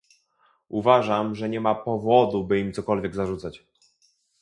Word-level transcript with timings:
Uważam, 0.69 1.35
że 1.35 1.49
nie 1.49 1.59
ma 1.61 1.75
powodu, 1.75 2.43
by 2.43 2.59
im 2.59 2.73
cokolwiek 2.73 3.15
zarzucać 3.15 3.63